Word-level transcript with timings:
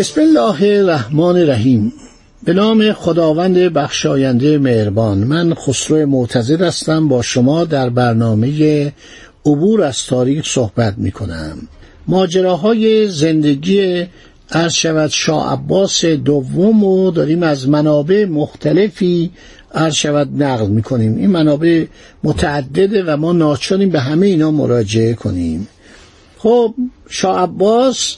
بسم 0.00 0.20
الله 0.20 0.78
الرحمن 0.78 1.36
الرحیم. 1.36 1.92
به 2.44 2.52
نام 2.52 2.92
خداوند 2.92 3.58
بخشاینده 3.58 4.58
مهربان 4.58 5.18
من 5.18 5.54
خسرو 5.54 6.06
معتزد 6.06 6.62
هستم. 6.62 7.08
با 7.08 7.22
شما 7.22 7.64
در 7.64 7.90
برنامه 7.90 8.92
عبور 9.46 9.82
از 9.82 10.06
تاریخ 10.06 10.46
صحبت 10.46 10.94
می 10.98 11.10
کنم 11.10 11.58
ماجراهای 12.08 13.08
زندگی 13.08 14.06
عرض 14.50 14.72
شود 14.72 15.10
شاه 15.10 15.52
عباس 15.52 16.04
دوم 16.04 16.84
رو 16.84 17.10
داریم 17.10 17.42
از 17.42 17.68
منابع 17.68 18.24
مختلفی 18.24 19.30
عرض 19.74 19.94
شود 19.94 20.42
نقل 20.42 20.66
می 20.66 20.82
کنیم 20.82 21.16
این 21.16 21.30
منابع 21.30 21.84
متعدده 22.24 23.04
و 23.06 23.16
ما 23.16 23.32
ناچاریم 23.32 23.90
به 23.90 24.00
همه 24.00 24.26
اینا 24.26 24.50
مراجعه 24.50 25.14
کنیم. 25.14 25.68
خب 26.38 26.74
شاه 27.08 27.42
عباس 27.42 28.16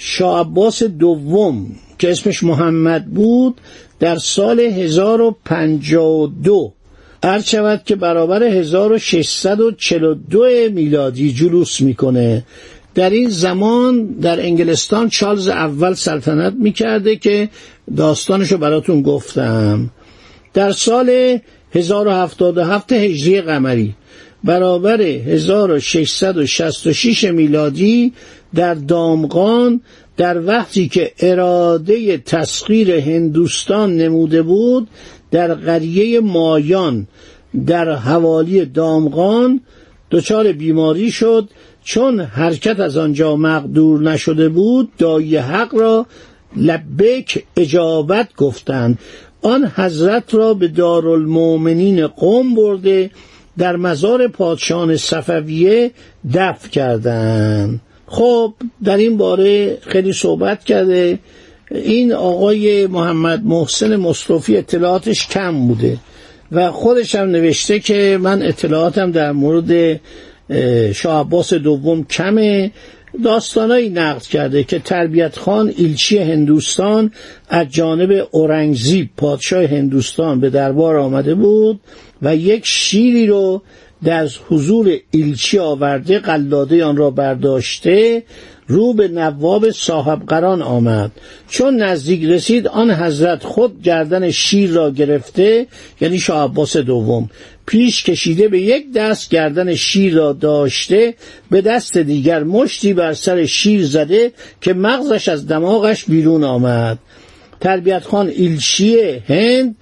شاه 0.00 0.40
عباس 0.40 0.82
دوم 0.82 1.66
که 1.98 2.10
اسمش 2.10 2.42
محمد 2.42 3.06
بود 3.06 3.60
در 4.00 4.16
سال 4.16 4.60
1052 4.60 6.72
عرض 7.22 7.44
شود 7.44 7.82
که 7.84 7.96
برابر 7.96 8.42
1642 8.42 10.44
میلادی 10.72 11.32
جلوس 11.32 11.80
می‌کنه. 11.80 12.44
در 12.94 13.10
این 13.10 13.28
زمان 13.28 14.06
در 14.06 14.40
انگلستان 14.40 15.08
چارلز 15.08 15.48
اول 15.48 15.94
سلطنت 15.94 16.54
می‌کرده 16.58 17.16
که 17.16 17.48
داستانشو 17.96 18.58
براتون 18.58 19.02
گفتم. 19.02 19.90
در 20.54 20.72
سال 20.72 21.38
1077 21.74 22.92
هجری 22.92 23.40
قمری 23.40 23.94
برابر 24.44 25.02
1666 25.02 27.24
میلادی 27.24 28.12
در 28.54 28.74
دامغان 28.74 29.80
در 30.16 30.46
وقتی 30.46 30.88
که 30.88 31.12
اراده 31.18 32.18
تسخیر 32.18 32.90
هندوستان 32.90 33.96
نموده 33.96 34.42
بود 34.42 34.88
در 35.30 35.54
قریه 35.54 36.20
مایان 36.20 37.06
در 37.66 37.94
حوالی 37.94 38.64
دامغان 38.64 39.60
دچار 40.10 40.52
بیماری 40.52 41.10
شد. 41.10 41.48
چون 41.84 42.20
حرکت 42.20 42.80
از 42.80 42.96
آنجا 42.96 43.36
مقدور 43.36 44.00
نشده 44.00 44.48
بود 44.48 44.88
دایی 44.98 45.36
حق 45.36 45.74
را 45.74 46.06
لبک 46.56 47.44
اجابت 47.56 48.28
گفتند. 48.36 48.98
آن 49.42 49.72
حضرت 49.76 50.34
را 50.34 50.54
به 50.54 50.68
دارالمؤمنین 50.68 52.06
قوم 52.06 52.54
برده 52.54 53.10
در 53.58 53.76
مزار 53.76 54.28
پادشاهان 54.28 54.96
صفویه 54.96 55.90
دفع 56.34 56.68
کردند 56.68 57.80
خب 58.06 58.54
در 58.84 58.96
این 58.96 59.16
باره 59.16 59.78
خیلی 59.80 60.12
صحبت 60.12 60.64
کرده. 60.64 61.18
این 61.70 62.12
آقای 62.12 62.86
محمد 62.86 63.44
محسن 63.44 63.96
مصطفی 63.96 64.56
اطلاعاتش 64.56 65.28
کم 65.28 65.68
بوده 65.68 65.96
و 66.52 66.70
خودش 66.70 67.14
هم 67.14 67.28
نوشته 67.30 67.80
که 67.80 68.18
من 68.20 68.42
اطلاعاتم 68.42 69.12
در 69.12 69.32
مورد 69.32 70.00
شاه 70.92 71.20
عباس 71.20 71.54
دوم 71.54 72.04
کمه. 72.04 72.70
داستانایی 73.24 73.90
نقد 73.90 74.22
کرده 74.22 74.64
که 74.64 74.78
تربیت 74.78 75.38
خان 75.38 75.72
ایلچی 75.76 76.18
هندوستان 76.18 77.12
از 77.48 77.66
جانب 77.70 78.28
اورنگزیب 78.30 79.10
پادشاه 79.16 79.64
هندوستان 79.64 80.40
به 80.40 80.50
دربار 80.50 80.96
آمده 80.96 81.34
بود 81.34 81.80
و 82.22 82.36
یک 82.36 82.66
شیری 82.66 83.26
رو 83.26 83.62
در 84.04 84.28
حضور 84.48 84.96
ایلچی 85.10 85.58
آورده 85.58 86.18
قلاده 86.18 86.84
آن 86.84 86.96
را 86.96 87.10
برداشته 87.10 88.22
رو 88.68 88.92
به 88.92 89.08
نواب 89.08 89.70
صاحب 89.70 90.26
قران 90.26 90.62
آمد. 90.62 91.10
چون 91.48 91.82
نزدیک 91.82 92.24
رسید 92.24 92.66
آن 92.66 92.90
حضرت 92.90 93.44
خود 93.44 93.82
گردن 93.82 94.30
شیر 94.30 94.70
را 94.70 94.90
گرفته 94.90 95.66
یعنی 96.00 96.18
شاه 96.18 96.44
عباس 96.44 96.76
دوم 96.76 97.30
پیش 97.66 98.04
کشیده 98.04 98.48
به 98.48 98.60
یک 98.60 98.92
دست 98.92 99.30
گردن 99.30 99.74
شیر 99.74 100.14
را 100.14 100.32
داشته 100.32 101.14
به 101.50 101.60
دست 101.60 101.98
دیگر 101.98 102.42
مشتی 102.42 102.94
بر 102.94 103.12
سر 103.12 103.44
شیر 103.44 103.86
زده 103.86 104.32
که 104.60 104.74
مغزش 104.74 105.28
از 105.28 105.46
دماغش 105.46 106.04
بیرون 106.04 106.44
آمد. 106.44 106.98
تربیت 107.60 108.04
خان 108.04 108.28
ایلچی 108.28 108.96
هند 109.28 109.76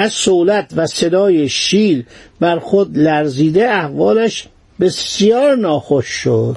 از 0.00 0.12
سولت 0.12 0.72
و 0.76 0.86
صدای 0.86 1.48
شیر 1.48 2.04
بر 2.40 2.58
خود 2.58 2.98
لرزیده 2.98 3.70
احوالش 3.70 4.46
بسیار 4.80 5.56
ناخوش 5.56 6.06
شد. 6.06 6.56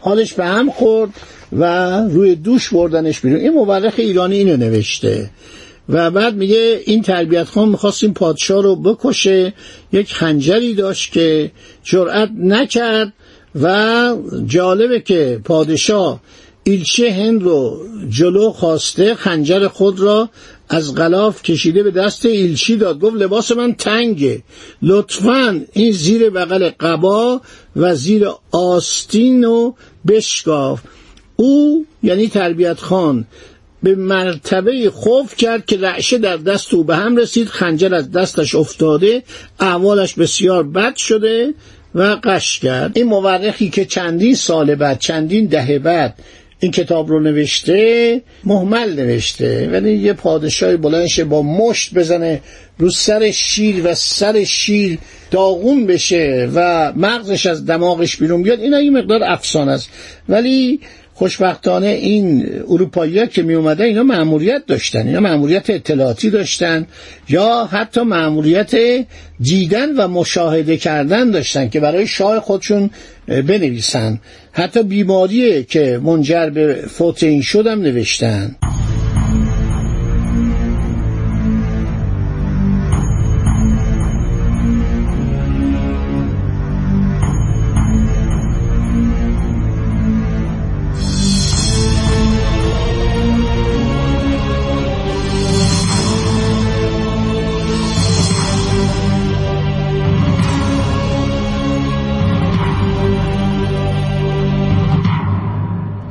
حالش 0.00 0.32
به 0.32 0.44
هم 0.44 0.70
خورد 0.70 1.10
و 1.52 1.64
روی 2.00 2.34
دوش 2.34 2.72
بردنش 2.72 3.20
بیرون. 3.20 3.40
این 3.40 3.52
مورخ 3.52 3.94
ایرانی 3.96 4.36
اینو 4.36 4.56
نوشته 4.56 5.30
و 5.88 6.10
بعد 6.10 6.34
میگه 6.34 6.80
این 6.84 7.02
تربیت 7.02 7.44
خان 7.44 7.68
می‌خواست 7.68 8.04
این 8.04 8.14
پادشاه 8.14 8.62
رو 8.62 8.76
بکشه. 8.76 9.52
یک 9.92 10.14
خنجری 10.14 10.74
داشت 10.74 11.12
که 11.12 11.50
جرأت 11.84 12.30
نکرد 12.38 13.12
و 13.62 14.16
جالبه 14.46 15.00
که 15.00 15.40
پادشاه 15.44 16.20
ایلچه 16.64 17.12
هند 17.12 17.42
رو 17.42 17.86
جلو 18.08 18.50
خواسته 18.50 19.14
خنجر 19.14 19.68
خود 19.68 20.00
را 20.00 20.28
از 20.68 20.94
غلاف 20.94 21.42
کشیده 21.42 21.82
به 21.82 21.90
دست 21.90 22.26
ایلچی 22.26 22.76
داد. 22.76 23.00
گفت 23.00 23.16
لباس 23.16 23.52
من 23.52 23.74
تنگه. 23.74 24.42
لطفا 24.82 25.64
این 25.72 25.92
زیر 25.92 26.30
بغل 26.30 26.70
قبا 26.80 27.40
و 27.76 27.94
زیر 27.94 28.28
آستین 28.50 29.44
رو 29.44 29.74
بشکاف. 30.08 30.80
او 31.36 31.86
یعنی 32.02 32.28
تربیت 32.28 32.80
خان 32.80 33.26
به 33.82 33.94
مرتبه 33.94 34.90
خوف 34.90 35.36
کرد 35.36 35.66
که 35.66 35.76
رعشه 35.76 36.18
در 36.18 36.36
دست 36.36 36.74
او 36.74 36.84
به 36.84 36.96
هم 36.96 37.16
رسید. 37.16 37.48
خنجر 37.48 37.94
از 37.94 38.10
دستش 38.10 38.54
افتاده. 38.54 39.22
احوالش 39.60 40.14
بسیار 40.14 40.62
بد 40.62 40.96
شده 40.96 41.54
و 41.94 42.16
قش 42.24 42.58
کرد. 42.58 42.98
این 42.98 43.06
مورخی 43.06 43.70
که 43.70 43.84
چندین 43.84 44.34
سال 44.34 44.74
بعد 44.74 44.98
چندین 44.98 45.46
دهه 45.46 45.78
بعد 45.78 46.14
این 46.60 46.72
کتاب 46.72 47.08
رو 47.08 47.20
نوشته 47.20 48.22
محمل 48.44 48.92
نوشته 48.92 49.68
ولی 49.72 49.96
یه 49.96 50.12
پادشاهی 50.12 50.76
بلندشه 50.76 51.24
با 51.24 51.42
مشت 51.42 51.94
بزنه 51.94 52.40
رو 52.78 52.90
سر 52.90 53.30
شیر 53.30 53.80
و 53.84 53.94
سر 53.94 54.44
شیر 54.44 54.98
داغون 55.30 55.86
بشه 55.86 56.50
و 56.54 56.92
مغزش 56.96 57.46
از 57.46 57.66
دماغش 57.66 58.16
بیرون 58.16 58.42
بیاد. 58.42 58.60
اینا 58.60 58.80
یه 58.80 58.90
مقدار 58.90 59.24
افسانه 59.24 59.72
است. 59.72 59.90
ولی 60.28 60.80
خوشبختانه 61.18 61.86
این 61.86 62.46
اروپایی 62.68 63.26
که 63.26 63.42
می 63.42 63.54
اومدن 63.54 63.84
اینا 63.84 64.02
معمولیت 64.02 64.66
داشتن 64.66 65.06
اینا 65.06 65.20
معمولیت 65.20 65.70
اطلاعاتی 65.70 66.30
داشتن 66.30 66.86
یا 67.28 67.68
حتی 67.72 68.00
معمولیت 68.00 68.74
دیدن 69.40 69.96
و 69.96 70.08
مشاهده 70.08 70.76
کردن 70.76 71.30
داشتن 71.30 71.68
که 71.68 71.80
برای 71.80 72.06
شاه 72.06 72.40
خودشون 72.40 72.90
بنویسن. 73.28 74.20
حتی 74.52 74.82
بیماری 74.82 75.64
که 75.64 76.00
منجر 76.02 76.50
به 76.50 76.74
فوت 76.88 77.22
این 77.22 77.42
شدم 77.42 77.80
نوشتن. 77.80 78.56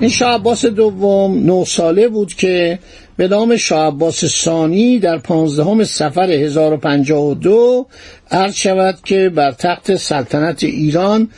این 0.08 0.16
شاه 0.16 0.34
عباس 0.34 0.66
دوم 0.66 1.52
نه 1.52 1.66
ساله 1.66 2.08
بود 2.08 2.34
که 2.34 2.80
به 3.18 3.28
نام 3.28 3.58
شاه 3.58 3.88
عباس 3.88 4.26
ثانی 4.26 5.00
در 5.00 5.18
پانزدهم 5.18 5.84
سفر 5.84 6.32
1052 6.32 7.88
عرض 8.32 8.56
شود 8.56 8.98
که 9.06 9.30
بر 9.30 9.52
تخت 9.52 9.96
سلطنت 9.96 10.64
ایران 10.64 11.30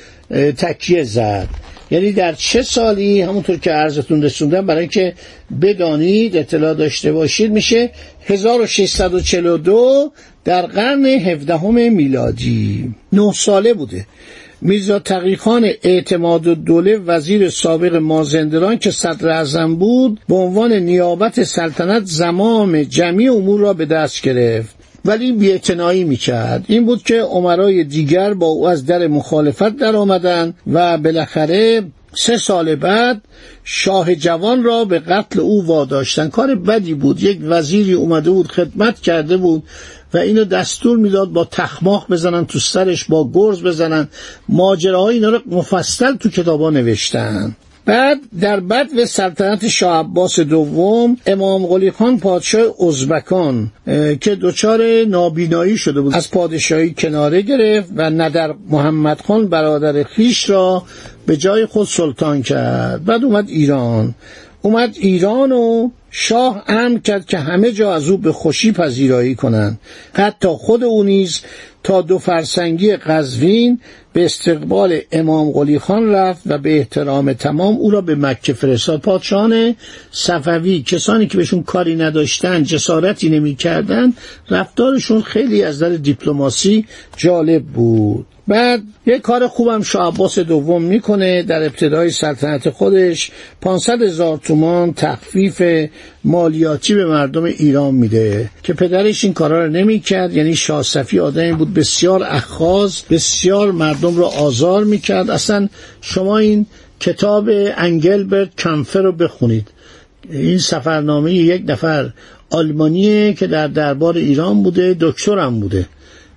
تکیه 0.58 1.04
زد. 1.04 1.48
یعنی 1.92 2.12
در 2.12 2.34
چه 2.34 2.62
سالی؟ 2.62 3.22
همونطور 3.22 3.58
که 3.58 3.72
عرضتون 3.72 4.24
رسوندم 4.24 4.66
برای 4.66 4.82
اینکه 4.82 5.14
بدانید 5.62 6.38
اطلاع 6.38 6.74
داشته 6.74 7.12
باشید 7.12 7.52
میشه 7.52 7.92
1642 8.26 10.12
در 10.46 10.62
قرن 10.62 11.06
17 11.06 11.90
میلادی. 11.90 12.94
نه 13.14 13.34
ساله 13.34 13.74
بوده. 13.74 14.06
میرزا 14.62 15.00
تقیخان 15.00 15.70
اعتماد 15.84 16.48
و 16.48 16.56
دوله 16.56 16.98
وزیر 16.98 17.50
سابق 17.50 17.96
مازندران 17.96 18.78
که 18.78 18.92
صدر 18.92 19.30
اعظم 19.30 19.76
بود 19.76 20.20
به 20.30 20.36
عنوان 20.36 20.74
نیابت 20.74 21.44
سلطنت 21.44 22.06
زمام 22.06 22.84
جمعی 22.84 23.28
امور 23.28 23.60
را 23.60 23.74
به 23.74 23.86
دست 23.86 24.22
گرفت. 24.22 24.76
ولی 25.06 25.32
بیاعتنایی 25.32 26.04
می‌کرد. 26.04 26.66
این 26.68 26.86
بود 26.86 27.04
که 27.04 27.22
عمرای 27.22 27.84
دیگر 27.84 28.34
با 28.34 28.46
او 28.48 28.68
از 28.68 28.86
در 28.86 29.08
مخالفت 29.08 29.78
در 29.78 29.96
آمدن 29.96 30.54
و 30.74 30.98
بالاخره 30.98 31.84
سه 32.14 32.38
سال 32.38 32.76
بعد 32.76 33.22
شاه 33.64 34.16
جوان 34.16 34.64
را 34.64 34.86
به 34.86 35.00
قتل 35.00 35.40
او 35.40 35.66
واداشتن. 35.66 36.30
کار 36.30 36.56
بدی 36.56 36.94
بود. 36.94 37.24
یک 37.24 37.40
وزیری 37.44 37.94
اومده 37.94 38.30
بود 38.30 38.48
خدمت 38.48 39.00
کرده 39.00 39.38
بود 39.38 39.64
و 40.14 40.18
اینو 40.18 40.44
دستور 40.44 40.98
می‌داد 40.98 41.30
با 41.30 41.46
تخماخ 41.46 42.12
بزنن 42.12 42.46
تو 42.46 42.60
سرش 42.60 43.06
با 43.06 43.32
گرز 43.34 43.64
بزنن. 43.64 44.08
ماجراهای 44.50 45.16
اینا 45.16 45.30
رو 45.30 45.40
مفصل 45.46 46.16
تو 46.16 46.30
کتابا 46.30 46.70
نوشتن. 46.70 47.56
بعد 47.90 48.20
در 48.42 48.60
بد 48.60 48.88
و 48.98 49.06
سلطنت 49.06 49.68
شاه 49.68 50.00
عباس 50.00 50.40
دوم 50.40 51.18
امام 51.26 51.66
قلی 51.66 51.92
خان 51.92 52.20
پادشاه 52.20 52.66
ازبکان 52.88 53.72
که 54.22 54.38
دچار 54.42 55.04
نابینایی 55.04 55.78
شده 55.78 56.02
بود. 56.02 56.16
از 56.16 56.32
پادشاهی 56.32 56.94
کناره 56.98 57.42
گرفت 57.42 57.90
و 57.96 58.10
ندر 58.10 58.54
محمد 58.70 59.22
خان 59.22 59.48
برادر 59.48 60.04
خیش 60.04 60.50
را 60.50 60.84
به 61.26 61.38
جای 61.38 61.66
خود 61.66 61.88
سلطان 61.88 62.42
کرد. 62.42 63.06
بعد 63.06 63.24
اومد 63.24 63.50
ایران. 63.50 64.16
اومد 64.62 64.96
ایران 65.00 65.52
و 65.52 65.90
شاه 66.12 66.64
امر 66.68 67.00
کرد 67.00 67.26
که 67.26 67.38
همه 67.38 67.72
جا 67.72 67.94
از 67.94 68.10
او 68.10 68.18
به 68.18 68.32
خوشی 68.32 68.72
پذیرایی 68.72 69.36
کنند. 69.36 69.80
حتی 70.14 70.48
خود 70.48 70.84
او 70.84 71.04
نیز 71.04 71.42
تا 71.84 72.02
دو 72.02 72.18
فرسنگی 72.18 72.96
قزوین 72.96 73.80
به 74.14 74.26
استقبال 74.26 75.00
امام 75.12 75.52
قلی 75.52 75.80
خان 75.80 76.12
رفت 76.12 76.42
و 76.46 76.58
به 76.58 76.78
احترام 76.78 77.34
تمام 77.34 77.76
او 77.76 77.92
را 77.92 78.02
به 78.02 78.16
مکه 78.16 78.54
فرستاد. 78.54 79.02
پادشاهان 79.02 79.76
صفوی 80.12 80.82
کسانی 80.82 81.28
که 81.28 81.38
بهشون 81.38 81.64
کاری 81.64 81.96
نداشتن 81.96 82.64
جسارتی 82.64 83.30
نمی‌کردند 83.30 84.18
رفتارشون 84.50 85.22
خیلی 85.22 85.64
از 85.64 85.80
در 85.80 85.90
دیپلماسی 85.90 86.86
جالب 87.18 87.64
بود. 87.64 88.26
بعد 88.50 88.84
یه 89.06 89.20
کار 89.20 89.48
خوبم 89.48 89.82
شاه 89.82 90.08
عباس 90.08 90.40
دوم 90.40 90.84
می‌کنه 90.84 91.44
در 91.44 91.64
ابتدای 91.64 92.10
سلطنت 92.10 92.70
خودش. 92.70 93.32
500 93.62 94.02
هزار 94.02 94.38
تومان 94.38 94.94
تخفیف 94.94 95.62
مالیاتی 96.24 96.94
به 96.94 97.06
مردم 97.06 97.44
ایران 97.44 97.96
میده 97.96 98.50
که 98.64 98.74
پدرش 98.74 99.24
این 99.24 99.34
کارا 99.34 99.66
رو 99.66 99.72
نمی‌کرد. 99.72 100.34
یعنی 100.34 100.56
شاه 100.56 100.84
صفی 100.84 101.20
آدمی 101.20 101.54
بود 101.54 101.74
بسیار 101.74 102.24
اخاز 102.24 103.02
بسیار 103.10 103.72
مردم 103.72 104.16
رو 104.16 104.24
آزار 104.24 104.84
می‌کرد. 104.84 105.30
اصلا 105.30 105.68
شما 106.02 106.38
این 106.38 106.66
کتاب 107.00 107.50
انگلبرت 107.78 108.56
کمفر 108.56 109.02
رو 109.02 109.12
بخونید. 109.12 109.68
این 110.30 110.58
سفرنامه 110.58 111.34
یک 111.34 111.64
نفر 111.68 112.10
آلمانیه 112.50 113.34
که 113.34 113.48
در 113.48 113.68
دربار 113.68 114.18
ایران 114.18 114.64
بوده 114.64 114.98
دکترم 115.00 115.60
بوده. 115.60 115.86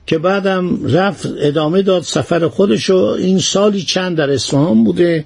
که 0.06 0.19
بعدم 0.19 0.87
رفت 0.87 1.26
ادامه 1.38 1.82
داد 1.82 2.02
سفر 2.02 2.49
خودشو. 2.49 2.96
این 2.96 3.38
سالی 3.38 3.82
چند 3.82 4.16
در 4.16 4.31
اصفهان 4.31 4.84
بوده 4.84 5.25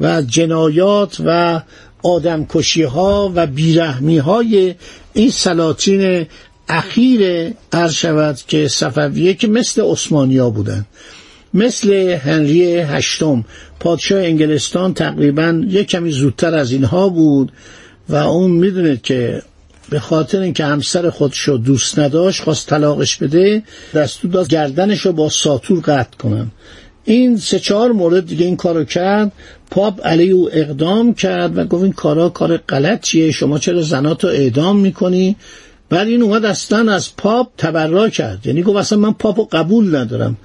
و 0.00 0.22
جنایات 0.22 1.16
و 1.24 1.62
آدمکشی 2.02 2.82
ها 2.82 3.32
و 3.34 3.46
بیرحمی 3.46 4.18
های 4.18 4.74
این 5.12 5.30
سلاطین 5.30 6.26
اخیر 6.68 7.52
عرض 7.72 7.92
شود 7.92 8.36
که 8.48 8.68
صفویه 8.68 9.34
که 9.34 9.48
مثل 9.48 9.82
عثمانیا 9.82 10.50
بودن. 10.50 10.86
مثل 11.54 11.92
هنری 11.92 12.76
هشتم. 12.76 13.44
پادشاه 13.80 14.20
انگلستان 14.20 14.94
تقریبا 14.94 15.62
یک 15.68 15.88
کمی 15.88 16.10
زودتر 16.10 16.54
از 16.54 16.72
اینها 16.72 17.08
بود 17.08 17.52
و 18.08 18.14
اون 18.16 18.50
می‌دونید 18.50 19.02
که 19.02 19.42
به 19.90 20.00
خاطر 20.00 20.40
اینکه 20.40 20.64
همسر 20.64 21.10
خودشو 21.10 21.60
دوست 21.64 21.98
نداشت 21.98 22.42
خواست 22.42 22.68
طلاقش 22.68 23.16
بده 23.16 23.62
دستور 23.94 24.30
داد 24.30 24.48
گردنشو 24.48 25.12
با 25.12 25.28
ساتور 25.28 25.80
قطع 25.80 26.16
کنن 26.18 26.50
این 27.04 27.36
سه 27.36 27.58
چهار 27.58 27.92
مورد 27.92 28.26
دیگه 28.26 28.46
این 28.46 28.56
کارو 28.56 28.84
کرد. 28.84 29.32
پاپ 29.70 30.06
علی 30.06 30.30
او 30.30 30.50
اقدام 30.52 31.14
کرد 31.14 31.58
و 31.58 31.64
گفت 31.64 31.82
این 31.82 31.92
کارا 31.92 32.28
کار 32.28 32.56
غلطیه 32.56 33.30
شما 33.30 33.58
چرا 33.58 33.82
زناتو 33.82 34.28
اعدام 34.28 34.80
می‌کنی؟ 34.80 35.36
بعد 35.88 36.08
این 36.08 36.22
اومد 36.22 36.44
اصلا 36.44 36.92
از 36.92 37.16
پاپ 37.16 37.48
تبرا 37.58 38.08
کرد. 38.08 38.46
یعنی 38.46 38.62
گفت 38.62 38.76
اصلا 38.76 38.98
من 38.98 39.12
پاپو 39.12 39.44
قبول 39.44 39.96
ندارم. 39.96 40.36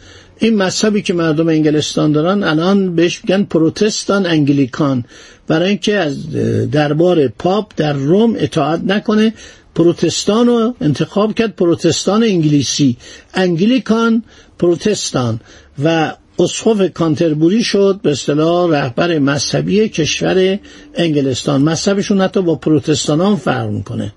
این 0.44 0.56
مذهبی 0.56 1.02
که 1.02 1.14
مردم 1.14 1.48
انگلستان 1.48 2.12
دارن 2.12 2.44
الان 2.44 2.96
بهش 2.96 3.22
میگن 3.24 3.44
پروتستان 3.44 4.26
انگلیکان. 4.26 5.06
برای 5.48 5.70
اینکه 5.70 5.96
از 5.98 6.32
دربار 6.72 7.28
پاپ 7.28 7.72
در 7.78 7.94
روم 7.94 8.36
اطاعت 8.38 8.82
نکنه 8.84 9.34
پروتستان 9.76 10.48
رو 10.48 10.76
انتخاب 10.82 11.34
کرد 11.34 11.56
پروتستان 11.56 12.24
انگلیسی. 12.24 12.98
انگلیکان 13.34 14.24
پروتستان. 14.60 15.40
و 15.84 16.14
اسقف 16.40 16.94
کانتربوری 16.94 17.64
شد 17.64 18.00
به 18.04 18.12
اصطلاح 18.12 18.72
رهبر 18.72 19.20
مذهبی 19.20 19.90
کشور 19.90 20.60
انگلستان. 20.96 21.62
مذهبشون 21.62 22.22
حتی 22.22 22.42
با 22.42 22.56
پروتستانان 22.56 23.36
فرق 23.36 23.70
می‌کنه. 23.70 24.14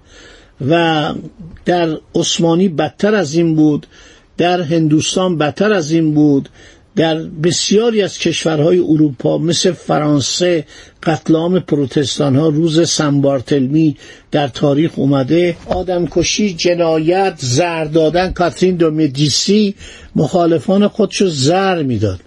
و 0.69 1.13
در 1.65 1.99
عثمانی 2.15 2.69
بدتر 2.69 3.15
از 3.15 3.35
این 3.35 3.55
بود. 3.55 3.87
در 4.37 4.61
هندوستان 4.61 5.39
بدتر 5.39 5.73
از 5.73 5.91
این 5.93 6.15
بود. 6.15 6.49
در 6.97 7.15
بسیاری 7.15 8.03
از 8.03 8.19
کشورهای 8.19 8.79
اروپا 8.79 9.39
مثل 9.39 9.73
فرانسه 9.73 10.65
قتل 11.03 11.37
عام 11.37 11.61
پروتستان 11.61 12.37
ها 12.37 12.49
روز 12.49 12.89
سنبارتلمی 12.91 13.97
در 14.31 14.49
تاریخ 14.49 14.91
اومده. 14.97 15.57
آدمکشی 15.67 16.55
جنایت 16.55 17.35
زر 17.39 17.85
دادن 17.85 18.33
کاترین 18.33 18.77
دو 18.77 18.91
مدیسی 18.91 19.75
مخالفان 20.17 20.89
خودشو 20.89 21.27
زر 21.29 21.83
می‌داد. 21.83 22.21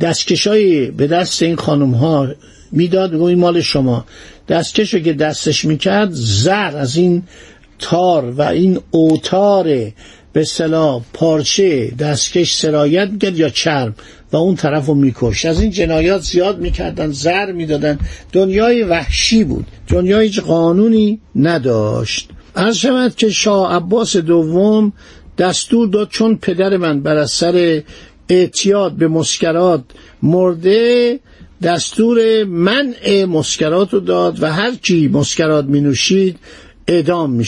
دستکشای 0.00 0.90
به 0.90 1.06
دست 1.06 1.42
این 1.42 1.56
خانم 1.56 1.94
ها 1.94 2.28
می‌داد. 2.72 3.14
این 3.14 3.38
مال 3.38 3.60
شما. 3.60 4.04
دستکشو 4.48 4.98
که 4.98 5.12
دستش 5.12 5.64
می‌کرد 5.64 6.10
زر 6.12 6.76
از 6.76 6.96
این 6.96 7.22
تار 7.78 8.30
و 8.30 8.42
این 8.42 8.80
اوتار 8.90 9.92
به 10.34 10.44
صلاح 10.44 11.02
پارچه 11.12 11.90
دستکش 11.90 12.54
سرایت 12.54 13.08
می‌کرد 13.10 13.38
یا 13.38 13.48
چرم؟ 13.48 13.94
و 14.32 14.36
اون 14.36 14.56
طرف 14.56 14.86
رو 14.86 14.94
میکش 14.94 15.44
از 15.44 15.60
این 15.60 15.70
جنایات 15.70 16.22
زیاد 16.22 16.58
می‌کردن 16.58 17.12
زر 17.12 17.52
می‌دادن. 17.52 17.98
دنیای 18.32 18.82
وحشی 18.82 19.44
بود. 19.44 19.66
دنیای 19.88 20.28
قانونی 20.28 21.20
نداشت. 21.36 22.30
از 22.54 22.78
شود 22.78 23.14
که 23.14 23.30
شاه 23.30 23.76
عباس 23.76 24.16
دوم 24.16 24.92
دستور 25.38 25.88
داد 25.88 26.08
چون 26.08 26.36
پدر 26.36 26.76
من 26.76 27.00
بر 27.00 27.16
اثر 27.16 27.82
اعتیاد 28.28 28.92
به 28.92 29.08
مسکرات 29.08 29.84
مرده 30.22 31.20
دستور 31.62 32.44
منع 32.44 33.24
مسکرات 33.24 33.94
رو 33.94 34.00
داد 34.00 34.42
و 34.42 34.52
هر 34.52 34.74
کی 34.74 35.08
مسکرات 35.08 35.64
می 35.64 35.80
نوشید 35.80 36.38
اعدام 36.88 37.32
می 37.32 37.44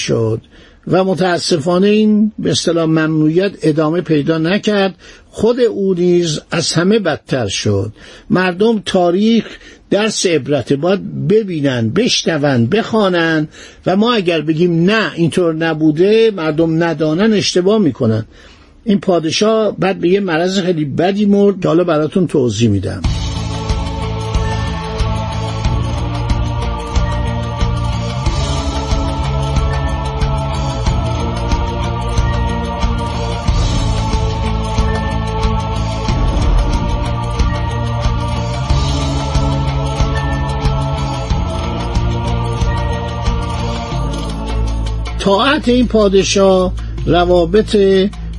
و 0.88 1.04
متاسفانه 1.04 1.86
این 1.86 2.32
به 2.38 2.50
اصطلاح 2.50 2.84
ممنوعیت 2.84 3.52
ادامه 3.62 4.00
پیدا 4.00 4.38
نکرد. 4.38 4.94
خود 5.30 5.60
او 5.60 5.94
نیز 5.94 6.40
از 6.50 6.72
همه 6.72 6.98
بدتر 6.98 7.46
شد. 7.48 7.92
مردم 8.30 8.82
تاریخ 8.84 9.44
درس 9.90 10.26
عبرت 10.26 10.72
باید 10.72 11.28
ببینن 11.28 11.90
بشنون 11.90 12.66
بخوانن 12.66 13.48
و 13.86 13.96
ما 13.96 14.14
اگر 14.14 14.40
بگیم 14.40 14.84
نه 14.90 15.12
اینطور 15.14 15.54
نبوده 15.54 16.30
مردم 16.36 16.82
ندانن 16.84 17.32
اشتباه 17.32 17.78
می‌کنن. 17.78 18.24
این 18.84 19.00
پادشاه 19.00 19.76
بعد 19.78 20.00
به 20.00 20.08
یه 20.08 20.20
مرض 20.20 20.60
خیلی 20.60 20.84
بدی 20.84 21.26
مرد 21.26 21.60
که 21.60 21.68
حالا 21.68 21.84
براتون 21.84 22.26
توضیح 22.26 22.70
میدم. 22.70 23.15
طاعت 45.26 45.68
این 45.68 45.86
پادشاه 45.86 46.72
روابط 47.06 47.76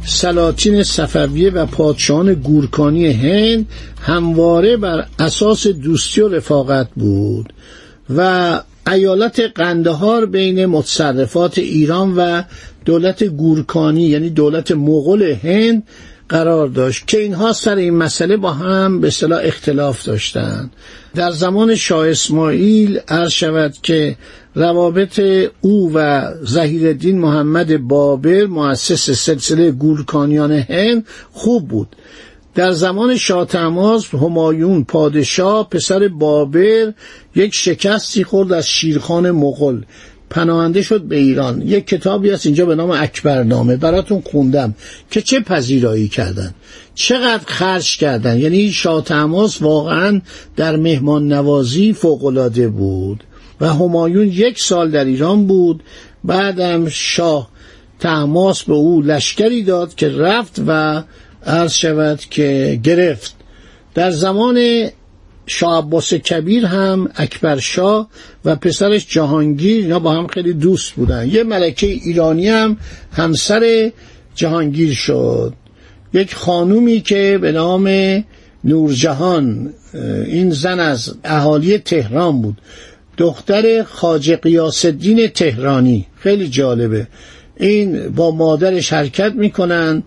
سلاطین 0.06 0.84
صفویه 0.84 1.50
و 1.50 1.66
پادشاهان 1.66 2.34
گورکانی 2.34 3.08
هند 3.08 3.66
همواره 4.02 4.78
بر 4.78 5.06
اساس 5.20 5.68
دوستی 5.68 6.22
و 6.22 6.28
رفاقت 6.28 6.88
بود 6.96 7.54
و 8.16 8.62
ایالت 8.92 9.40
قندهار 9.56 10.26
بین 10.26 10.66
متصرفات 10.66 11.58
ایران 11.58 12.16
و 12.18 12.44
دولت 12.86 13.24
گورکانی 13.24 14.04
یعنی 14.04 14.30
دولت 14.30 14.72
مغول 14.72 15.24
هند 15.24 15.84
قرار 16.30 16.68
داشت 16.68 17.08
که 17.08 17.20
اینها 17.20 17.54
سر 17.54 17.76
این 17.76 17.94
مسئله 17.94 18.38
با 18.38 18.52
هم 18.54 19.02
به 19.02 19.10
صلاح 19.10 19.40
اختلاف 19.44 20.04
داشتند 20.06 20.74
در 21.16 21.32
زمان 21.32 21.76
شاه 21.76 22.10
اسماعیل 22.10 23.00
عرض 23.08 23.32
شود 23.32 23.74
که 23.84 24.18
روابط 24.56 25.22
او 25.62 25.92
و 25.94 26.28
زهیرالدین 26.42 27.20
محمد 27.20 27.78
بابر 27.78 28.46
مؤسس 28.46 29.10
سلسله 29.10 29.72
گورکانیان 29.72 30.52
هند 30.52 31.08
خوب 31.32 31.68
بود. 31.68 31.96
در 32.56 32.72
زمان 32.72 33.18
شاه 33.18 33.46
تماس 33.46 34.14
همایون 34.14 34.84
پادشاه 34.84 35.70
پسر 35.70 36.08
بابر 36.08 36.94
یک 37.36 37.54
شکستی 37.54 38.24
خورد 38.24 38.54
از 38.54 38.68
شیرخان 38.68 39.32
مغل 39.32 39.82
پناهنده 40.30 40.82
شد 40.82 41.02
به 41.02 41.16
ایران. 41.16 41.62
یک 41.62 41.88
کتابی 41.88 42.30
هست 42.30 42.46
اینجا 42.46 42.66
به 42.66 42.76
نام 42.76 42.92
اکبرنامه. 42.92 43.78
براتون 43.78 44.22
خوندم. 44.22 44.76
که 45.12 45.22
چه 45.22 45.40
پذیرایی 45.40 46.08
کردن؟ 46.08 46.54
چقدر 46.96 47.44
خرج 47.46 47.98
کردن؟ 47.98 48.38
یعنی 48.40 48.72
شاه 48.72 49.04
تماس 49.04 49.62
واقعا 49.62 50.22
در 50.56 50.76
مهمان 50.76 51.34
نوازی 51.34 51.94
فوقلاده 51.94 52.70
بود 52.70 53.24
و 53.62 53.74
همایون 53.74 54.28
یک 54.28 54.60
سال 54.60 54.92
در 54.92 55.06
ایران 55.06 55.48
بود. 55.48 55.84
بعدم 56.24 56.90
شاه 56.90 57.50
تماس 58.00 58.64
به 58.64 58.74
او 58.74 59.02
لشکری 59.02 59.64
داد 59.64 59.96
که 59.96 60.10
رفت 60.10 60.62
و 60.68 61.04
عرض 61.46 61.74
شود 61.74 62.20
که 62.20 62.80
گرفت. 62.84 63.36
در 63.94 64.12
زمان 64.12 64.88
شاه 65.48 65.78
عباس 65.78 66.14
کبیر 66.14 66.66
هم 66.66 67.10
اکبر 67.16 67.58
شاه 67.58 68.10
و 68.46 68.56
پسرش 68.56 69.08
جهانگیر 69.10 69.84
اینا 69.84 70.00
با 70.00 70.12
هم 70.12 70.28
خیلی 70.28 70.54
دوست 70.54 70.92
بودن. 70.92 71.30
یه 71.30 71.44
ملکه 71.44 71.88
ایرانی 71.88 72.48
هم 72.48 72.78
همسر 73.12 73.92
جهانگیر 74.36 74.94
شد. 74.94 75.54
یک 76.14 76.36
خانومی 76.36 77.02
که 77.02 77.40
به 77.42 77.52
نام 77.52 77.90
نورجهان 78.64 79.74
این 80.26 80.50
زن 80.50 80.80
از 80.80 81.16
اهالی 81.24 81.78
تهران 81.78 82.42
بود. 82.42 82.58
دختر 83.18 83.84
خاج 83.84 84.32
قیاس 84.32 84.86
تهرانی. 85.34 86.06
خیلی 86.20 86.48
جالبه. 86.48 87.08
این 87.58 88.10
با 88.10 88.32
مادرش 88.32 88.94
حرکت 88.94 89.34
می‌کنن 89.36 90.04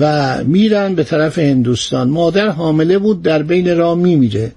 و 0.00 0.44
میرن 0.44 0.94
به 0.94 1.04
طرف 1.04 1.38
هندوستان. 1.38 2.08
مادر 2.08 2.48
حامله 2.48 2.98
بود 2.98 3.22
در 3.22 3.42
بین 3.42 3.76
راه 3.76 3.94
میمیره. 3.94 4.52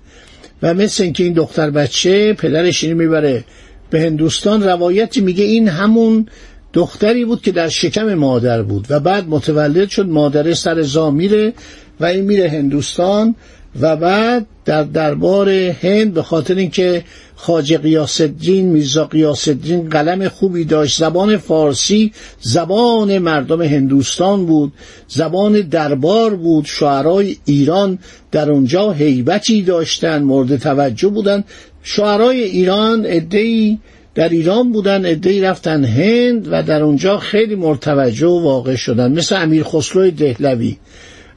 و 0.63 0.73
مثل 0.73 1.03
اینکه 1.03 1.23
این 1.23 1.33
دختر 1.33 1.69
بچه 1.69 2.33
پدرش 2.33 2.83
اینو 2.83 2.97
می‌بره 2.97 3.43
به 3.89 4.01
هندوستان 4.01 4.63
روایتی 4.63 5.21
میگه 5.21 5.43
این 5.43 5.67
همون 5.67 6.25
دختری 6.73 7.25
بود 7.25 7.41
که 7.41 7.51
در 7.51 7.69
شکم 7.69 8.13
مادر 8.13 8.61
بود 8.61 8.87
و 8.89 8.99
بعد 8.99 9.27
متولد 9.27 9.89
شد 9.89 10.07
مادر 10.07 10.53
سر 10.53 10.81
زا 10.81 11.11
میره 11.11 11.53
و 11.99 12.05
این 12.05 12.25
میره 12.25 12.49
هندوستان 12.49 13.35
و 13.79 13.95
بعد 13.95 14.45
در 14.69 14.83
دربار 14.83 15.49
هند 15.49 16.13
به 16.13 16.23
خاطر 16.23 16.55
اینکه 16.55 17.03
خاج 17.35 17.73
قیاس 17.73 18.21
الدین 18.21 18.65
میرزا 18.65 19.05
قیاس 19.05 19.49
قلم 19.91 20.27
خوبی 20.27 20.65
داشت. 20.65 20.99
زبان 20.99 21.37
فارسی 21.37 22.11
زبان 22.41 23.17
مردم 23.17 23.61
هندوستان 23.61 24.45
بود 24.45 24.73
زبان 25.07 25.61
دربار 25.61 26.35
بود. 26.35 26.65
شعرای 26.65 27.37
ایران 27.45 27.99
در 28.31 28.51
اونجا 28.51 28.91
هیبتی 28.91 29.61
داشتن 29.61 30.23
مورد 30.23 30.57
توجه 30.57 31.07
بودن. 31.07 31.43
شعرای 31.83 32.43
ایران 32.43 33.05
ادهی 33.05 33.79
در 34.15 34.29
ایران 34.29 34.71
بودن 34.71 35.05
ادهی 35.05 35.41
رفتن 35.41 35.85
هند 35.85 36.47
و 36.51 36.63
در 36.63 36.83
اونجا 36.83 37.17
خیلی 37.17 37.55
مرتوجه 37.55 38.27
و 38.27 38.43
واقع 38.43 38.75
شدن. 38.75 39.11
مثل 39.11 39.41
امیر 39.41 39.63
خسرو 39.63 40.11
دهلوی. 40.11 40.77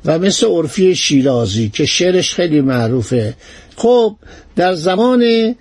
و 0.05 0.19
مثل 0.19 0.47
عرفی 0.47 0.95
شیرازی 0.95 1.69
که 1.69 1.87
شعرش 1.87 2.35
خیلی 2.35 2.61
معروفه. 2.61 3.35
خب 3.77 4.17
در 4.57 4.75
زمان 4.75 5.55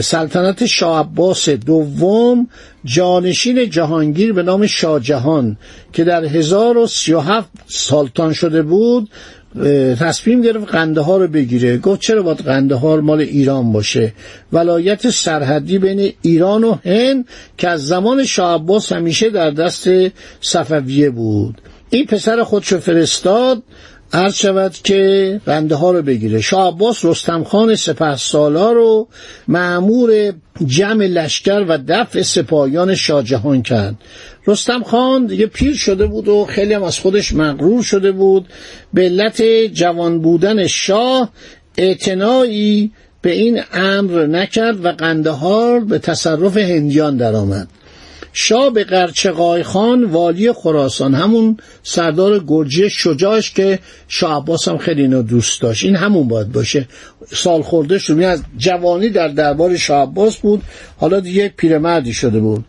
سلطنت 0.00 0.66
شاه 0.66 1.00
عباس 1.00 1.48
دوم 1.48 2.48
جانشین 2.84 3.70
جهانگیر 3.70 4.32
به 4.32 4.42
نام 4.42 4.66
شاه 4.66 5.00
جهان 5.00 5.56
که 5.92 6.04
در 6.04 6.24
1037 6.24 7.48
سالتان 7.66 8.32
شده 8.32 8.62
بود 8.62 9.10
تصمیم 10.00 10.42
گرفت 10.42 10.74
ها 10.74 11.16
رو 11.16 11.28
بگیره. 11.28 11.78
گفت 11.78 12.00
چرا 12.00 12.22
باید 12.22 12.38
قنده 12.38 12.74
ها 12.74 12.96
مال 12.96 13.20
ایران 13.20 13.72
باشه؟ 13.72 14.12
ولایت 14.52 15.10
سرحدی 15.10 15.78
بین 15.78 16.12
ایران 16.22 16.64
و 16.64 16.76
هند 16.84 17.28
که 17.58 17.68
از 17.68 17.86
زمان 17.86 18.24
شاه 18.24 18.54
عباس 18.54 18.92
همیشه 18.92 19.30
در 19.30 19.50
دست 19.50 19.88
صفویه 20.40 21.10
بود. 21.10 21.60
این 21.94 22.06
پسر 22.06 22.42
خودشو 22.42 22.80
فرستاد 22.80 23.62
عرض 24.12 24.34
شود 24.34 24.72
که 24.72 25.40
بنده 25.44 25.74
ها 25.74 25.90
رو 25.90 26.02
بگیره. 26.02 26.40
شاه 26.40 26.68
عباس 26.68 27.04
رستم 27.04 27.44
خان 27.44 27.74
سپه 27.74 28.16
سالار 28.16 28.74
رو 28.74 29.08
معمور 29.48 30.32
جمع 30.66 31.06
لشکر 31.06 31.64
و 31.68 31.78
دفع 31.88 32.22
سپاهیان 32.22 32.94
شاهجهان 32.94 33.62
کرد. 33.62 33.94
رستم 34.46 34.82
خان 34.82 35.26
دیگه 35.26 35.46
پیر 35.46 35.74
شده 35.74 36.06
بود 36.06 36.28
و 36.28 36.44
خیلی 36.44 36.74
هم 36.74 36.82
از 36.82 36.98
خودش 36.98 37.34
مغرور 37.34 37.82
شده 37.82 38.12
بود. 38.12 38.48
به 38.94 39.02
علت 39.02 39.42
جوان 39.72 40.20
بودن 40.20 40.66
شاه 40.66 41.30
اعتنایی 41.76 42.92
به 43.22 43.32
این 43.32 43.62
امر 43.72 44.26
نکرد 44.26 44.84
و 44.84 44.88
قندهار 44.88 45.80
به 45.80 45.98
تصرف 45.98 46.56
هندیان 46.56 47.16
درآمد. 47.16 47.68
شاه 48.32 48.70
به 48.70 48.84
قرچقای 48.84 49.62
خان 49.62 50.04
والی 50.04 50.52
خراسان 50.52 51.14
همون 51.14 51.56
سردار 51.82 52.44
گرجی 52.46 52.90
شجاعش 52.90 53.52
که 53.52 53.78
شاه 54.08 54.42
عباس 54.42 54.68
هم 54.68 54.78
خیلی 54.78 55.02
اینو 55.02 55.22
دوست 55.22 55.62
داشت. 55.62 55.84
این 55.84 55.96
همون 55.96 56.28
باید 56.28 56.52
باشه. 56.52 56.88
سال 57.26 57.62
خورده 57.62 57.98
شد 57.98 58.20
از 58.20 58.42
جوانی 58.56 59.08
در 59.10 59.28
دربار 59.28 59.76
شاه 59.76 60.02
عباس 60.02 60.36
بود. 60.36 60.62
حالا 60.96 61.20
دیگه 61.20 61.48
پیرمردی 61.56 62.12
شده 62.12 62.40
بود. 62.40 62.64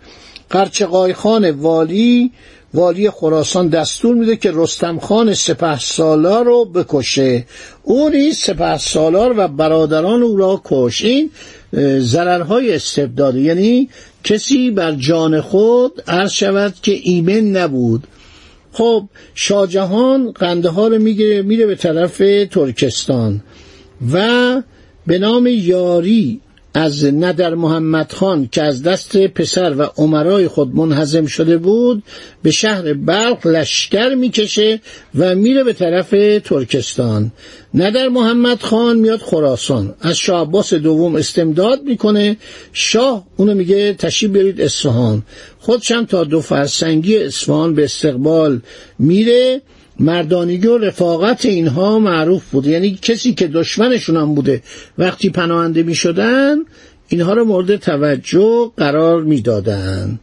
قرچقای 0.50 1.14
خان 1.14 1.50
والی 1.52 2.32
والی 2.74 3.10
خراسان 3.10 3.68
دستور 3.68 4.16
میده 4.16 4.36
که 4.36 4.52
رستم 4.54 5.00
خان 5.00 5.34
سپه 5.34 5.80
سالار 5.80 6.46
رو 6.46 6.66
بکشه. 6.66 7.46
او 7.84 8.10
نیز 8.10 8.38
سپه 8.38 8.78
سالار 8.78 9.34
و 9.38 9.48
برادران 9.48 10.24
او 10.24 10.38
را 10.38 10.62
کش. 10.66 11.04
این 11.04 11.30
ضررهای 12.00 12.76
استبداده 12.76 13.42
یعنی 13.42 13.90
کسی 14.24 14.72
بر 14.72 14.92
جان 14.92 15.42
خود 15.42 16.04
عرض 16.08 16.32
شود 16.32 16.74
که 16.82 16.92
ایمن 17.04 17.58
نبود. 17.58 18.08
خب 18.72 19.04
شاهجهان 19.36 20.32
قنده 20.32 20.70
ها 20.70 20.88
رو 20.88 21.00
می‌گیره 21.00 21.42
میره 21.42 21.66
به 21.66 21.76
طرف 21.76 22.18
ترکستان 22.52 23.42
و 24.14 24.62
به 25.08 25.20
نام 25.20 25.48
یاری 25.48 26.42
از 26.74 27.06
ندر 27.06 27.56
محمد 27.56 28.12
خان 28.12 28.50
که 28.52 28.62
از 28.64 28.84
دست 28.84 29.18
پسر 29.18 29.76
و 29.78 29.82
عمرای 29.98 30.48
خود 30.48 30.76
منحزم 30.76 31.26
شده 31.26 31.58
بود 31.58 32.04
به 32.44 32.52
شهر 32.52 32.94
بلخ 32.94 33.46
لشکر 33.46 34.16
می‌کشه 34.16 34.82
و 35.16 35.36
میره 35.36 35.64
به 35.64 35.74
طرف 35.74 36.10
ترکستان. 36.44 37.32
ندر 37.74 38.08
محمد 38.08 38.62
خان 38.62 38.98
میاد 38.98 39.20
خراسان. 39.20 39.96
از 40.02 40.18
شاه 40.18 40.42
عباس 40.42 40.74
دوم 40.74 41.16
استمداد 41.16 41.84
می‌کنه. 41.84 42.38
شاه 42.74 43.26
اونو 43.38 43.54
میگه 43.54 43.94
تشریف 43.94 44.32
برید 44.32 44.62
اصفهان. 44.62 45.24
خودشم 45.60 46.06
تا 46.06 46.24
دو 46.24 46.42
فرسنگی 46.42 47.18
اصفهان 47.18 47.76
به 47.76 47.84
استقبال 47.84 48.62
میره. 49.00 49.62
مردانگی 50.00 50.68
و 50.68 50.78
رفاقت 50.78 51.46
اینها 51.46 52.00
معروف 52.00 52.50
بود. 52.52 52.68
یعنی 52.68 53.00
کسی 53.02 53.34
که 53.34 53.48
دشمنشون 53.48 54.18
هم 54.18 54.36
بوده. 54.36 54.62
وقتی 54.98 55.30
پناهنده 55.30 55.84
می 55.84 55.96
شدن 55.96 56.58
اینها 57.08 57.34
رو 57.34 57.46
مورد 57.46 57.76
توجه 57.76 58.72
قرار 58.78 59.24
می 59.24 59.42
دادن. 59.42 60.20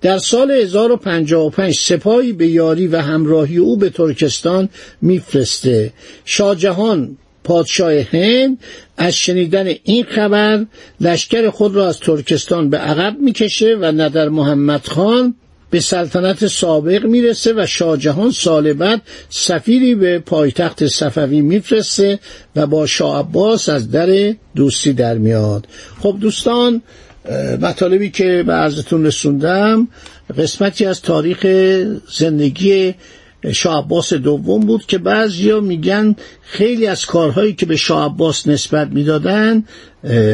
در 0.00 0.18
سال 0.18 0.50
1055 0.50 1.74
سپاهی 1.74 2.32
به 2.32 2.46
یاری 2.46 2.86
و 2.86 3.00
همراهی 3.00 3.56
او 3.56 3.76
به 3.76 3.90
ترکستان 3.90 4.68
میفرسته. 5.02 5.92
شاه 6.24 6.56
جهان 6.56 7.16
پادشاه 7.44 7.92
هند 7.92 8.58
از 8.96 9.16
شنیدن 9.16 9.74
این 9.84 10.04
خبر 10.04 10.66
لشکر 11.00 11.50
خود 11.50 11.74
را 11.74 11.88
از 11.88 12.00
ترکستان 12.00 12.70
به 12.70 12.78
عقب 12.78 13.16
می‌کشه 13.20 13.76
و 13.80 13.84
ندر 13.84 14.28
محمد 14.28 14.86
خان 14.86 15.34
به 15.74 15.80
سلطنت 15.80 16.46
سابق 16.46 17.04
می‌رسه 17.04 17.52
و 17.56 17.66
شاهجهان 17.66 18.30
سال 18.30 18.72
بعد 18.72 19.02
سفیری 19.30 19.94
به 19.94 20.18
پایتخت 20.18 20.86
صفوی 20.86 21.40
میفرسته 21.40 22.18
و 22.56 22.66
با 22.66 22.86
شاه 22.86 23.18
عباس 23.18 23.68
از 23.68 23.90
در 23.90 24.34
دوستی 24.56 24.92
در 24.92 25.18
میاد. 25.18 25.66
خب 26.00 26.16
دوستان 26.20 26.82
مطالبی 27.60 28.10
که 28.10 28.42
به 28.46 28.52
عرضتون 28.52 29.06
رسوندم 29.06 29.88
قسمتی 30.38 30.86
از 30.86 31.02
تاریخ 31.02 31.46
زندگی 32.12 32.94
شاه 33.52 33.78
عباس 33.84 34.12
دوم 34.12 34.60
بود 34.60 34.86
که 34.86 34.98
بعضیا 34.98 35.60
میگن 35.60 36.16
خیلی 36.42 36.86
از 36.86 37.06
کارهایی 37.06 37.52
که 37.52 37.66
به 37.66 37.76
شاه 37.76 38.04
عباس 38.04 38.48
نسبت 38.48 38.88
می‌دادن 38.88 39.64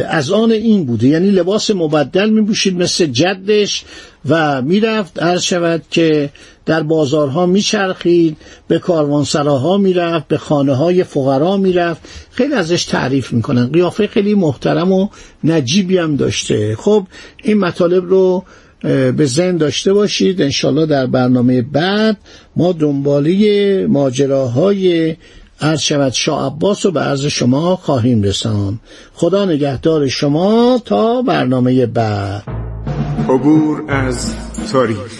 از 0.08 0.30
آن 0.30 0.50
این 0.50 0.84
بوده. 0.84 1.08
یعنی 1.08 1.30
لباس 1.30 1.70
مبدل 1.70 2.30
میبوشید 2.30 2.76
مثل 2.76 3.06
جدش 3.06 3.84
و 4.28 4.62
می‌رفت. 4.62 5.22
عرض 5.22 5.42
شود 5.42 5.82
که 5.90 6.30
در 6.66 6.82
بازارها 6.82 7.46
میچرخید 7.46 8.36
به 8.68 8.78
کاروانسراها 8.78 9.76
می‌رفت 9.76 10.28
به 10.28 10.38
خانه 10.38 10.74
های 10.74 11.04
فقرا 11.04 11.56
می‌رفت. 11.56 12.00
خیلی 12.30 12.54
ازش 12.54 12.84
تعریف 12.84 13.32
می‌کنن. 13.32 13.66
قیافه 13.72 14.06
خیلی 14.06 14.34
محترم 14.34 14.92
و 14.92 15.08
نجیبی 15.44 15.98
هم 15.98 16.16
داشته. 16.16 16.76
خب 16.76 17.06
این 17.42 17.58
مطالب 17.58 18.04
رو 18.04 18.44
به 18.82 19.24
ذهن 19.26 19.56
داشته 19.56 19.92
باشید. 19.92 20.42
انشالله 20.42 20.86
در 20.86 21.06
برنامه 21.06 21.62
بعد 21.62 22.16
ما 22.56 22.72
دنباله 22.72 23.86
ماجراهای 23.86 25.16
عرض 25.60 25.80
شود. 25.80 26.12
شاه 26.12 26.46
عباس 26.46 26.86
رو 26.86 26.92
به 26.92 27.00
عرض 27.00 27.26
شما 27.26 27.76
خواهیم 27.76 28.22
رسان. 28.22 28.80
خدا 29.14 29.44
نگهدار 29.44 30.08
شما 30.08 30.82
تا 30.84 31.22
برنامه 31.22 31.86
بعد. 31.86 32.42
عبور 33.28 33.84
از 33.88 34.34
تاریخ. 34.72 35.19